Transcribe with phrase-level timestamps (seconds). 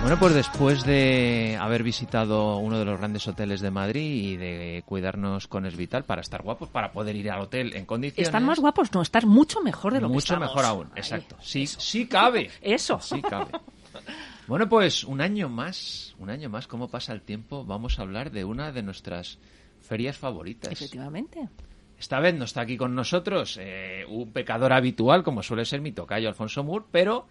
[0.00, 4.82] Bueno, pues después de haber visitado uno de los grandes hoteles de Madrid y de
[4.86, 8.28] cuidarnos con Esvital para estar guapos, para poder ir al hotel en condiciones.
[8.28, 10.48] Estar más guapos, no, estar mucho mejor de lo mucho que estamos.
[10.48, 11.36] mejor aún, exacto.
[11.40, 12.50] Sí, sí cabe.
[12.60, 13.00] Eso.
[13.00, 13.50] Sí cabe.
[14.46, 17.64] Bueno, pues un año más, un año más, ¿cómo pasa el tiempo?
[17.64, 19.40] Vamos a hablar de una de nuestras
[19.80, 20.70] ferias favoritas.
[20.70, 21.48] Efectivamente.
[21.98, 25.90] Esta vez no está aquí con nosotros eh, un pecador habitual, como suele ser mi
[25.90, 27.26] tocayo Alfonso Mur, pero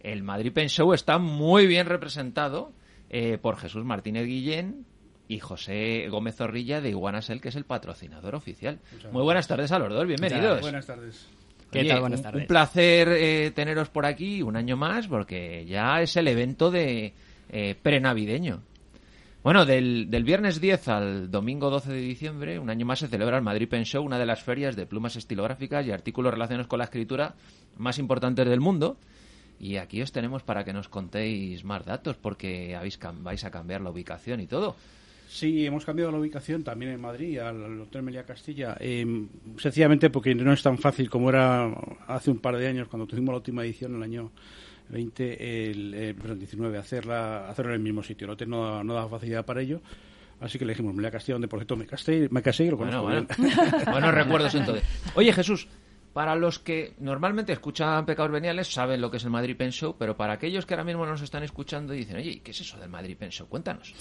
[0.00, 2.72] el Madrid Pen Show está muy bien representado
[3.10, 4.84] eh, por Jesús Martínez Guillén
[5.28, 8.78] y José Gómez Zorrilla de Iguanasel, que es el patrocinador oficial.
[9.12, 10.60] Muy buenas tardes a los dos, bienvenidos.
[10.60, 11.28] Buenas tardes.
[11.70, 12.00] ¿Qué Oye, tal?
[12.00, 12.40] Buenas un- tardes.
[12.42, 17.12] Un placer eh, teneros por aquí un año más, porque ya es el evento de
[17.50, 18.62] eh, prenavideño.
[19.42, 23.36] Bueno, del, del viernes 10 al domingo 12 de diciembre, un año más se celebra
[23.36, 26.78] el Madrid Pen Show, una de las ferias de plumas estilográficas y artículos relacionados con
[26.78, 27.34] la escritura
[27.76, 28.96] más importantes del mundo.
[29.60, 33.80] Y aquí os tenemos para que nos contéis más datos, porque habéis vais a cambiar
[33.80, 34.76] la ubicación y todo.
[35.28, 39.26] Sí, hemos cambiado la ubicación también en Madrid, al, Hotel Meliá Castilla, eh,
[39.58, 41.70] sencillamente porque no es tan fácil como era
[42.06, 44.30] hace un par de años cuando tuvimos la última edición, el año
[44.88, 48.24] 20, el, eh, perdón, 19, hacerla, hacerlo en el mismo sitio.
[48.24, 49.82] El hotel no, no da facilidad para ello,
[50.40, 52.78] así que le dijimos Meliá Castilla, donde por cierto me casé, me casé y lo
[52.78, 53.54] Bueno, conozco bueno.
[53.54, 53.84] bien.
[53.90, 54.84] Buenos recuerdos entonces.
[55.14, 55.68] Oye, Jesús,
[56.18, 59.94] para los que normalmente escuchan Pecados Veniales, saben lo que es el Madrid Pen Show,
[59.96, 62.60] pero para aquellos que ahora mismo nos están escuchando y dicen, oye, ¿y ¿qué es
[62.60, 63.46] eso del Madrid Pen Show?
[63.46, 63.94] Cuéntanos.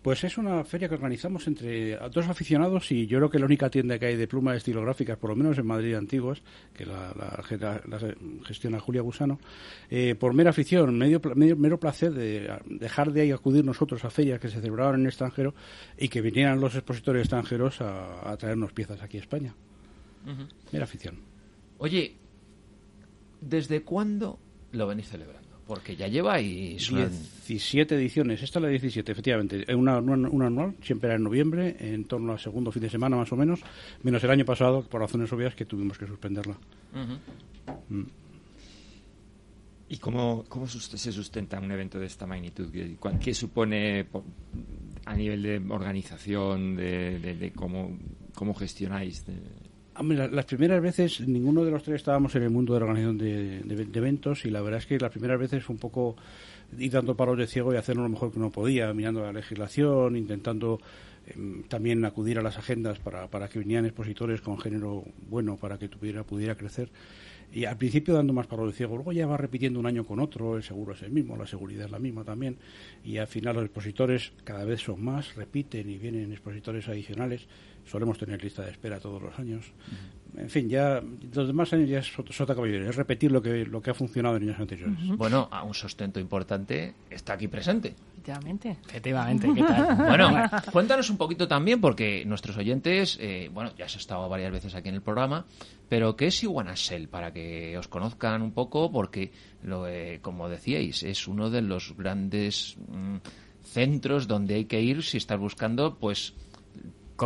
[0.00, 3.68] Pues es una feria que organizamos entre dos aficionados y yo creo que la única
[3.68, 6.40] tienda que hay de plumas estilográficas, por lo menos en Madrid antiguas,
[6.72, 8.14] que la, la- la- la
[8.46, 9.38] gestiona Julia Gusano,
[9.90, 14.10] eh, por mera afición, medio, medio- mero placer de dejar de ahí acudir nosotros a
[14.10, 15.54] ferias que se celebraban en el extranjero
[15.98, 19.54] y que vinieran los expositores extranjeros a, a traernos piezas aquí a España.
[20.72, 21.27] Mera afición.
[21.78, 22.16] Oye,
[23.40, 24.38] ¿desde cuándo
[24.72, 25.48] lo venís celebrando?
[25.66, 26.90] Porque ya lleváis...
[26.90, 29.74] una- 17 ediciones, esta es la 17, efectivamente.
[29.74, 33.16] Una, una, una anual, siempre era en noviembre, en torno al segundo fin de semana
[33.16, 33.60] más o menos,
[34.02, 36.54] menos el año pasado, por razones obvias, que tuvimos que suspenderla.
[36.94, 38.06] Ujú.
[39.90, 42.70] ¿Y cómo, cómo sus- se sustenta un evento de esta magnitud?
[43.20, 44.24] ¿Qué, supone po-
[45.06, 47.96] a nivel de organización, de, de- de cómo,
[48.34, 49.24] cómo gestionáis?
[49.26, 49.67] de-
[50.02, 53.98] las primeras veces, ninguno de los tres estábamos en el mundo de la organización de,
[53.98, 56.16] eventos y la verdad es que las primeras veces fue un poco
[56.78, 60.16] ir dando palos de ciego y hacerlo lo mejor que uno podía, mirando la legislación,
[60.16, 60.80] intentando
[61.26, 65.78] em, también acudir a las agendas para, para que vinieran expositores con género bueno para
[65.78, 66.90] que tuviera, pudiera crecer.
[67.52, 70.20] Y al principio dando más palos de ciego, luego ya va repitiendo un año con
[70.20, 72.58] otro, el seguro es el mismo, la seguridad es la misma también,
[73.02, 77.46] y al final los expositores cada vez son más, repiten y vienen expositores adicionales,
[77.88, 79.72] solemos tener lista de espera todos los años.
[80.36, 83.80] En fin, ya los demás años ya es sota caballería, es repetir lo que, lo
[83.80, 84.98] que ha funcionado en años anteriores.
[85.16, 87.94] Bueno, a un sustento importante está aquí presente.
[88.12, 88.76] Efectivamente.
[88.86, 89.96] Efectivamente, ¿qué tal?
[90.08, 94.74] Bueno, cuéntanos un poquito también, porque nuestros oyentes, eh, bueno, ya has estado varias veces
[94.74, 95.46] aquí en el programa,
[95.88, 97.08] pero ¿qué es Iguanasel?
[97.08, 99.32] Para que os conozcan un poco, porque,
[99.62, 103.16] lo, eh, como decíais, es uno de los grandes mm,
[103.64, 106.34] centros donde hay que ir si estás buscando, pues,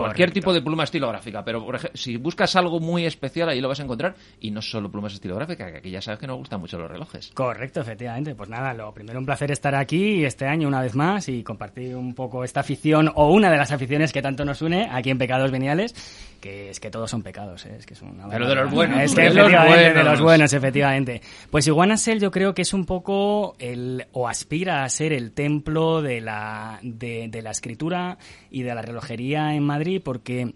[0.00, 1.44] cualquier tipo de pluma estilográfica.
[1.44, 4.62] Pero, por ejemplo, si buscas algo muy especial, ahí lo vas a encontrar, y no
[4.62, 7.30] solo plumas estilográficas, que aquí ya sabes que nos gustan mucho los relojes.
[7.34, 8.34] Correcto, efectivamente.
[8.34, 11.94] Pues nada, lo primero un placer estar aquí este año una vez más y compartir
[11.94, 15.18] un poco esta afición o una de las aficiones que tanto nos une aquí en
[15.18, 15.94] Pecados Veniales,
[16.40, 17.76] que es que todos son pecados, ¿eh?
[17.78, 20.12] es que es una Pero de los buenos, es que de los efectivamente, de buenos.
[20.12, 21.22] los buenos, efectivamente.
[21.50, 26.02] Pues Iguanasel yo creo que es un poco el o aspira a ser el templo
[26.02, 28.18] de la de, de la escritura
[28.50, 30.54] y de la relojería en Madrid porque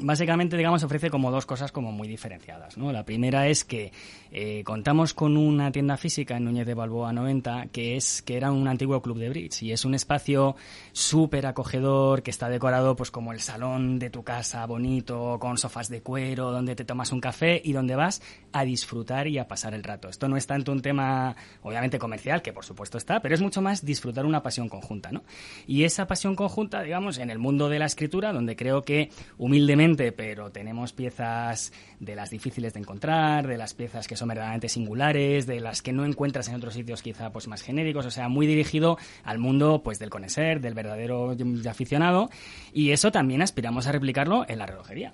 [0.00, 2.90] Básicamente, digamos, ofrece como dos cosas como muy diferenciadas, ¿no?
[2.90, 3.92] La primera es que
[4.32, 8.50] eh, contamos con una tienda física en Núñez de Balboa 90 que es que era
[8.50, 10.56] un antiguo club de bridge y es un espacio
[10.90, 15.88] súper acogedor que está decorado pues como el salón de tu casa bonito con sofás
[15.88, 19.74] de cuero donde te tomas un café y donde vas a disfrutar y a pasar
[19.74, 20.08] el rato.
[20.08, 23.62] Esto no es tanto un tema obviamente comercial que por supuesto está, pero es mucho
[23.62, 25.22] más disfrutar una pasión conjunta, ¿no?
[25.68, 29.83] Y esa pasión conjunta, digamos, en el mundo de la escritura donde creo que humildemente
[29.84, 35.46] pero tenemos piezas de las difíciles de encontrar, de las piezas que son verdaderamente singulares,
[35.46, 38.46] de las que no encuentras en otros sitios quizá pues más genéricos, o sea, muy
[38.46, 41.36] dirigido al mundo pues del conocer, del verdadero
[41.68, 42.30] aficionado,
[42.72, 45.12] y eso también aspiramos a replicarlo en la relojería.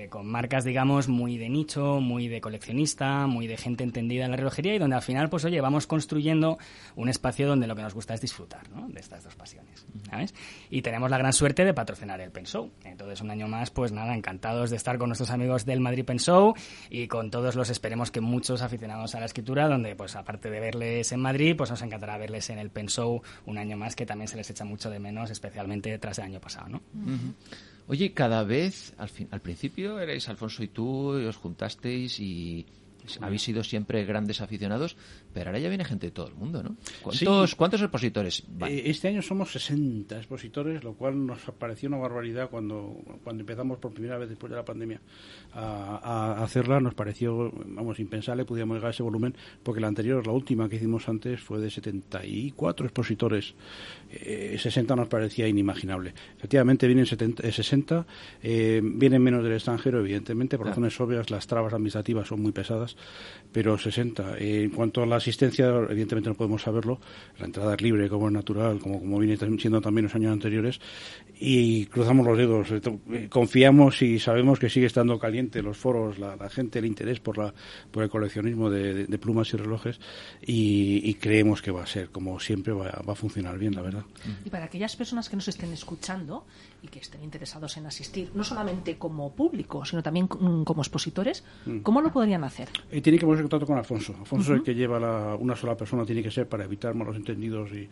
[0.00, 4.30] Eh, con marcas, digamos, muy de nicho, muy de coleccionista, muy de gente entendida en
[4.30, 6.56] la relojería y donde al final, pues oye, vamos construyendo
[6.96, 8.88] un espacio donde lo que nos gusta es disfrutar ¿no?
[8.88, 10.34] de estas dos pasiones, ¿sabes?
[10.70, 12.70] Y tenemos la gran suerte de patrocinar el Pen Show.
[12.84, 16.18] Entonces, un año más, pues nada, encantados de estar con nuestros amigos del Madrid Pen
[16.18, 16.54] Show
[16.88, 20.60] y con todos los, esperemos que muchos aficionados a la escritura, donde pues aparte de
[20.60, 24.06] verles en Madrid, pues nos encantará verles en el Pen Show un año más, que
[24.06, 26.80] también se les echa mucho de menos, especialmente tras el año pasado, ¿no?
[27.90, 32.64] Oye, cada vez, al, fin, al principio erais Alfonso y tú, y os juntasteis y
[33.20, 34.96] habéis sido siempre grandes aficionados,
[35.32, 36.76] pero ahora ya viene gente de todo el mundo, ¿no?
[37.02, 37.56] ¿Cuántos, Sí.
[37.56, 38.70] ¿cuántos expositores van?
[38.70, 43.78] Eh, Este año somos 60 expositores, lo cual nos pareció una barbaridad cuando, cuando empezamos
[43.78, 45.00] por primera vez después de la pandemia
[45.52, 46.80] a, a hacerla.
[46.80, 50.76] Nos pareció, vamos, impensable, podíamos llegar a ese volumen, porque la anterior, la última que
[50.76, 53.54] hicimos antes, fue de 74 expositores.
[54.10, 56.14] Eh, 60 nos parecía inimaginable.
[56.36, 58.06] Efectivamente, vienen 70, eh, 60,
[58.42, 62.89] eh, vienen menos del extranjero, evidentemente, por razones obvias, las trabas administrativas son muy pesadas,
[63.52, 64.38] pero 60.
[64.38, 67.00] Eh, en cuanto a la asistencia, evidentemente no podemos saberlo,
[67.38, 70.80] la entrada es libre, como es natural, como, como viene siendo también los años anteriores,
[71.38, 72.80] y cruzamos los dedos, eh,
[73.12, 77.38] eh, confiamos y sabemos que sigue estando caliente los foros, la, gente, el interés por,
[77.38, 77.52] la,
[77.90, 80.00] por el coleccionismo de, plumas y relojes,
[80.42, 83.82] y, y creemos que va a ser, como siempre, va, va a funcionar bien, la
[83.82, 84.04] verdad.
[84.44, 86.46] Y para aquellas personas que nos estén escuchando
[86.82, 91.44] y que estén interesados en asistir, no solamente como público, sino también mm, como expositores,
[91.82, 92.68] ¿cómo lo podrían hacer?
[92.90, 94.14] Y tiene que ponerse en contacto con Alfonso.
[94.18, 97.16] Alfonso es el que lleva la, una sola persona, tiene que ser para evitar malos
[97.16, 97.88] entendidos y,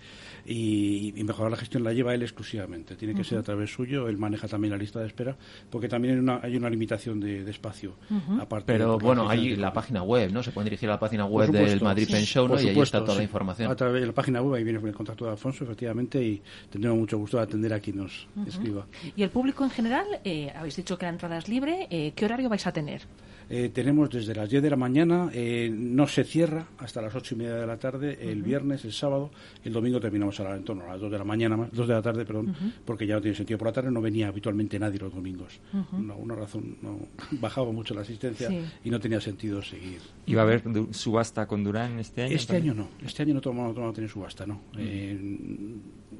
[0.46, 2.96] y- y mejorar la gestión, la lleva él exclusivamente.
[2.96, 5.36] Tiene que ser a través suyo, él maneja también la lista de espera,
[5.70, 7.94] porque también hay una, hay una limitación de, de espacio.
[8.40, 10.42] aparte Pero bueno, hay la página web, ¿no?
[10.42, 11.80] Se pueden dirigir a la página web del.
[11.82, 12.60] Madrid Pen Show, ¿no?
[12.60, 13.24] Y ahí está toda la sí.
[13.24, 13.70] información.
[13.70, 16.98] A través de la página web, ahí viene el contacto de Alfonso, efectivamente, y tendremos
[16.98, 18.77] mucho gusto de atender a quien nos escriba.
[19.16, 22.24] Y el público en general, eh, habéis dicho que la entrada es libre, eh, ¿qué
[22.24, 23.02] horario vais a tener?
[23.50, 27.34] Eh, tenemos desde las 10 de la mañana, eh, no se cierra hasta las 8
[27.34, 29.30] y media de la tarde, el viernes, el sábado,
[29.64, 31.88] el domingo terminamos a la, en torno a las 2 de la mañana, más, 2
[31.88, 32.54] de la tarde, perdón,
[32.84, 33.56] porque ya no tiene sentido.
[33.58, 35.58] Por la tarde no venía habitualmente nadie los domingos.
[35.92, 36.98] una, una razón, no,
[37.40, 38.60] bajaba mucho la asistencia Sí.
[38.84, 40.00] y no tenía sentido seguir.
[40.26, 42.34] ¿Iba a haber subasta con Durán este año?
[42.36, 42.74] Este también?
[42.80, 44.60] año no, este año no tomamos no, tener subasta, no.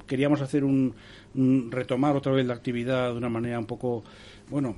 [0.07, 0.93] Queríamos hacer un,
[1.35, 4.03] un- retomar otra vez la actividad de una manera un poco,
[4.49, 4.75] bueno,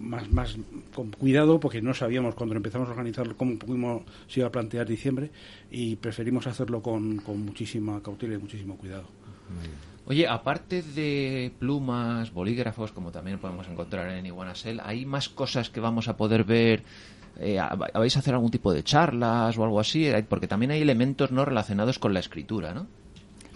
[0.00, 0.56] más, más
[0.94, 4.86] con cuidado, porque no sabíamos cuando empezamos a organizarlo cómo pudimos, se iba a plantear
[4.86, 5.30] diciembre
[5.70, 9.04] y preferimos hacerlo con, con muchísima cautela y muchísimo cuidado.
[10.06, 15.80] Oye, aparte de plumas, bolígrafos, como también podemos encontrar en Iguanasel, ¿hay más cosas que
[15.80, 16.82] vamos a poder ver?
[17.38, 17.58] Eh,
[17.94, 20.10] ¿Vais a hacer algún tipo de charlas o algo así?
[20.28, 22.86] Porque también hay elementos no relacionados con la escritura, ¿no?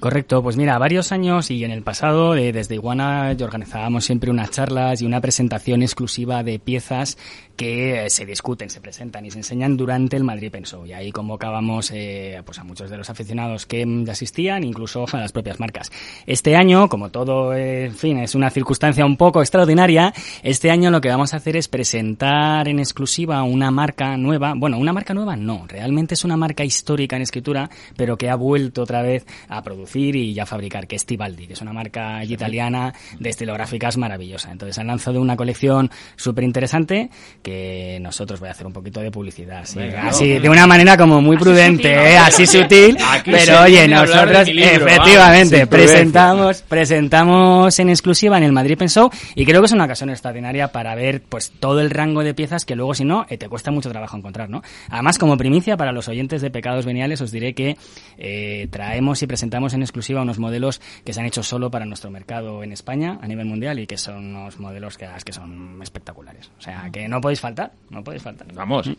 [0.00, 4.50] Correcto, pues mira, varios años y en el pasado, eh, desde Iguana, organizábamos siempre unas
[4.50, 7.16] charlas y una presentación exclusiva de piezas
[7.56, 10.86] que eh, se discuten, se presentan y se enseñan durante el Madrid Pen Show.
[10.86, 15.16] Y ahí convocábamos eh, pues a muchos de los aficionados que mm, asistían, incluso a
[15.18, 15.90] las propias marcas.
[16.26, 20.12] Este año, como todo, eh, en fin, es una circunstancia un poco extraordinaria,
[20.42, 24.54] este año lo que vamos a hacer es presentar en exclusiva una marca nueva.
[24.56, 28.36] Bueno, una marca nueva no, realmente es una marca histórica en escritura, pero que ha
[28.36, 32.24] vuelto otra vez a producir y ya fabricar, que es Tibaldi, que es una marca
[32.24, 34.52] italiana de estilográficas maravillosa.
[34.52, 37.10] Entonces han lanzado una colección súper interesante
[37.46, 40.40] que nosotros voy a hacer un poquito de publicidad, así, Venga, así, no.
[40.40, 42.18] de una manera como muy Así prudente, sutil, ¿eh?
[42.18, 48.76] así sutil, pero oye, nosotros libro, efectivamente vamos, presentamos, presentamos en exclusiva en el Madrid
[48.76, 52.24] Pen Show y creo que es una ocasión extraordinaria para ver pues todo el rango
[52.24, 54.64] de piezas que luego si no eh, te cuesta mucho trabajo encontrar, ¿no?
[54.90, 57.76] Además como primicia para los oyentes de Pecados Veniales os diré que
[58.18, 62.10] eh, traemos y presentamos en exclusiva unos modelos que se han hecho solo para nuestro
[62.10, 66.50] mercado en España a nivel mundial y que son unos modelos que, que son espectaculares.
[66.58, 68.52] O sea, que no podéis faltar, no podéis faltar.
[68.52, 68.90] Vamos.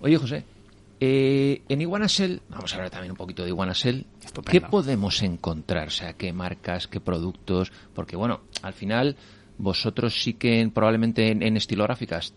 [0.00, 0.44] Oye, José,
[1.00, 4.06] eh, en Iguanasel, vamos a hablar también un poquito de Iguanasel.
[4.24, 4.50] Estupendo.
[4.50, 5.88] ¿Qué podemos encontrar?
[5.88, 7.72] O sea, ¿qué marcas, qué productos?
[7.94, 9.16] Porque, bueno, al final,
[9.58, 12.34] vosotros sí que probablemente en, en estilográficas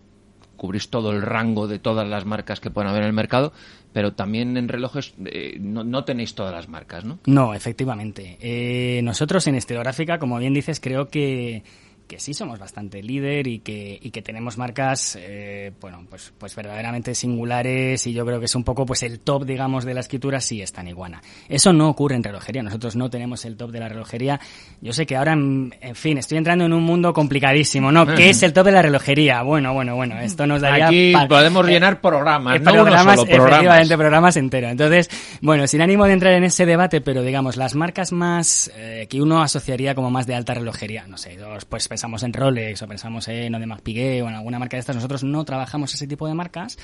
[0.60, 3.54] cubrís todo el rango de todas las marcas que pueden haber en el mercado,
[3.94, 7.20] pero también en relojes eh, no, no tenéis todas las marcas, ¿no?
[7.26, 8.38] No, efectivamente.
[8.42, 11.64] Eh, nosotros en estilográfica, como bien dices, creo que,
[12.10, 16.56] que sí somos bastante líder y que, y que tenemos marcas, eh, bueno, pues, pues
[16.56, 20.00] verdaderamente singulares y yo creo que es un poco pues el top, digamos, de la
[20.00, 21.22] escritura sí está en Iguana.
[21.48, 22.64] Eso no ocurre en relojería.
[22.64, 24.40] Nosotros no tenemos el top de la relojería.
[24.82, 28.08] Yo sé que ahora, en, en fin, estoy entrando en un mundo complicadísimo, ¿no?
[28.08, 29.44] ¿Qué es el top de la relojería?
[29.44, 30.88] Bueno, bueno, bueno, esto nos daría...
[30.88, 33.52] Aquí podemos eh, llenar programas, eh, no uno programas, solo, programas.
[33.52, 34.72] efectivamente, programas enteros.
[34.72, 35.10] Entonces,
[35.42, 39.22] bueno, sin ánimo de entrar en ese debate, pero digamos, las marcas más eh, que
[39.22, 41.38] uno asociaría como más de alta relojería, no sé,
[41.70, 44.96] pues pensamos en Rolex o pensamos en Audemars Piguet o en alguna marca de estas,
[44.96, 46.78] nosotros no trabajamos ese tipo de marcas.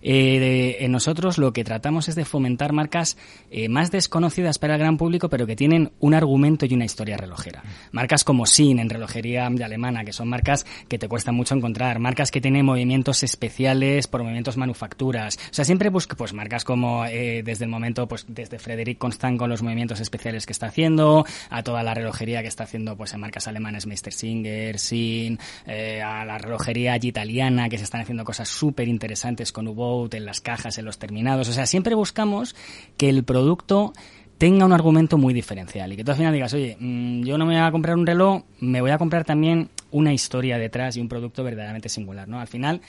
[0.00, 3.18] Eh, en nosotros lo que tratamos es de fomentar marcas
[3.50, 7.18] eh, más desconocidas para el gran público, pero que tienen un argumento y una historia
[7.18, 7.62] relojera.
[7.90, 12.30] Marcas como Sin en relojería alemana, que son marcas que te cuesta mucho encontrar, marcas
[12.30, 15.36] que tienen movimientos especiales por movimientos manufacturas.
[15.50, 19.38] O sea, siempre busco pues marcas como eh, desde el momento, pues desde Frederic Constant
[19.38, 23.12] con los movimientos especiales que está haciendo, a toda la relojería que está haciendo pues
[23.12, 28.24] en marcas alemanas, Meister Singer, Sin, eh, a la relojería italiana que se están haciendo
[28.24, 31.48] cosas súper interesantes con U-Boat en las cajas, en los terminados.
[31.48, 32.54] O sea, siempre buscamos
[32.96, 33.92] que el producto
[34.38, 37.46] tenga un argumento muy diferencial y que tú al final digas, oye, mm, yo no
[37.46, 41.00] me voy a comprar un reloj, me voy a comprar también una historia detrás y
[41.00, 42.40] un producto verdaderamente singular, ¿no?
[42.40, 42.80] Al final,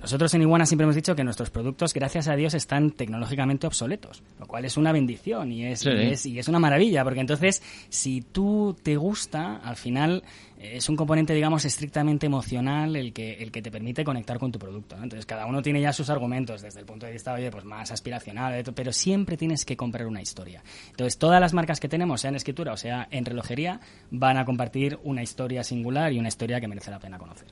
[0.00, 4.22] nosotros en Iguana siempre hemos dicho que nuestros productos, gracias a Dios, están tecnológicamente obsoletos,
[4.38, 7.62] lo cual es una bendición y es, y es, y es una maravilla, porque entonces,
[7.88, 10.22] si tú te gusta, al final
[10.62, 14.58] es un componente, digamos, estrictamente emocional el que, el que te permite conectar con tu
[14.58, 14.96] producto.
[14.96, 15.02] ¿no?
[15.02, 17.90] Entonces, cada uno tiene ya sus argumentos desde el punto de vista, oye, pues más
[17.90, 20.62] aspiracional, pero siempre tienes que comprar una historia.
[20.90, 23.80] Entonces, todas las marcas que tenemos, sea en escritura o sea en relojería,
[24.10, 27.48] van a compartir una historia singular y una historia que merece la pena conocer.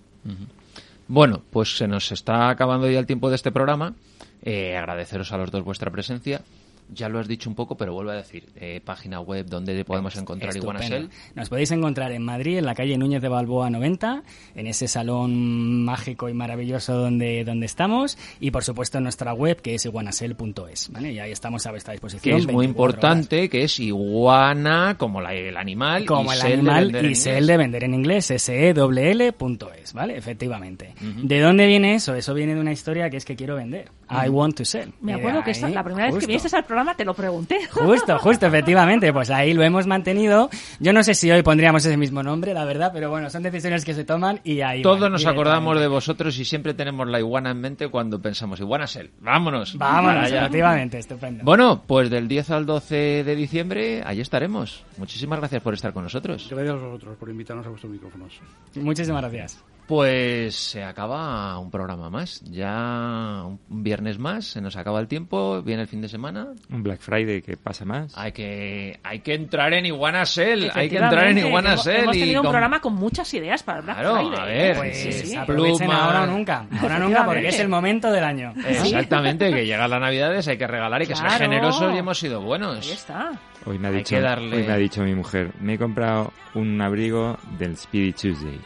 [1.12, 3.95] Bueno, pues se nos está acabando ya el tiempo de este programa.
[4.43, 6.43] Eh, agradeceros a los dos vuestra presencia
[6.92, 10.16] ya lo has dicho un poco, pero vuelvo a decir, eh, página web donde podemos
[10.16, 11.11] encontrar Iguanasel.
[11.35, 14.23] Nos podéis encontrar en Madrid, en la calle Núñez de Balboa 90,
[14.54, 19.61] en ese salón mágico y maravilloso donde, donde estamos, y por supuesto en nuestra web
[19.61, 21.12] que es iguanasel.es, ¿vale?
[21.12, 22.37] Y ahí estamos a vuestra disposición.
[22.37, 27.14] Que es muy importante, que es iguana, como la, el animal, como el animal y
[27.14, 30.16] sel de vender en inglés, s e s ¿vale?
[30.16, 30.94] Efectivamente.
[31.00, 32.14] ¿De dónde viene eso?
[32.14, 33.90] Eso viene de una historia que es que quiero vender.
[34.11, 34.92] I want to sell.
[35.00, 37.66] Me acuerdo que esta, la primera vez que viniste al programa te lo pregunté.
[37.70, 39.12] Justo, justo, efectivamente.
[39.12, 40.50] Pues ahí lo hemos mantenido.
[40.78, 43.84] Yo no sé si hoy pondríamos ese mismo nombre, la verdad, pero bueno, son decisiones
[43.84, 44.82] que se toman y ahí.
[44.82, 48.87] Todos nos acordamos de vosotros y siempre tenemos la iguana en mente cuando pensamos iguana
[48.87, 49.10] sel.
[49.20, 49.76] Vámonos.
[49.76, 51.44] Vámonos, efectivamente, estupendo.
[51.44, 54.84] Bueno, pues del 10 al 12 de diciembre, ahí estaremos.
[54.96, 56.49] Muchísimas gracias por estar con nosotros.
[56.50, 58.40] Gracias a vosotros por invitarnos a vuestros micrófonos.
[58.75, 59.62] Muchísimas gracias.
[59.90, 62.42] Pues se acaba un programa más.
[62.44, 66.47] Ya un viernes más, se nos acaba el tiempo, viene el fin de semana.
[66.70, 68.16] Un Black Friday que pasa más.
[68.16, 72.02] Hay que, hay que entrar en Iguanasel, hay que entrar en Iguanasel.
[72.04, 74.38] Hemos, tenido un programa con muchas ideas para el Black Friday.
[74.38, 75.37] A ver, pues sí, sí.
[75.37, 76.66] ahora o nunca.
[76.80, 78.54] Ahora nunca porque es el momento del año.
[78.64, 82.40] Exactamente, que llegan las navidades, hay que regalar y que ser generosos y hemos sido
[82.40, 82.87] buenos.
[82.87, 83.32] Ahí está.
[83.66, 87.37] Hoy me, ha dicho, hoy me ha dicho mi mujer, me he comprado un abrigo
[87.59, 88.61] del Speedy Tuesday.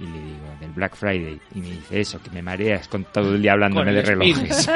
[0.00, 1.40] Y le digo, del Black Friday.
[1.54, 4.68] Y me dice eso, que me mareas con todo el día hablándome de relojes.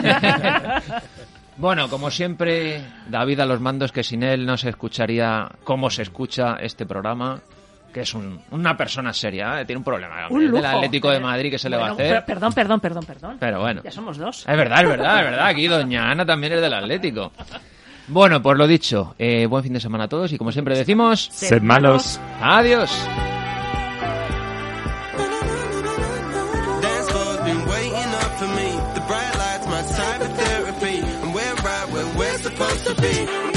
[1.56, 6.02] bueno, como siempre, David a los mandos, que sin él no se escucharía cómo se
[6.02, 7.40] escucha este programa
[7.92, 9.64] que es una persona seria, ¿eh?
[9.64, 10.28] tiene un problema.
[10.28, 12.25] Un del Atlético de Madrid que se le va a hacer.
[12.25, 13.37] Perdón, perdón, perdón, perdón.
[13.40, 13.82] Pero bueno.
[13.82, 14.46] Ya somos dos.
[14.46, 15.46] Es verdad, es verdad, es verdad.
[15.46, 17.32] Aquí doña Ana también es del Atlético.
[18.08, 21.28] Bueno, pues lo dicho, eh, buen fin de semana a todos y como siempre decimos...
[21.30, 22.18] Sed malos.
[22.40, 22.90] Adiós.
[33.00, 33.47] Be.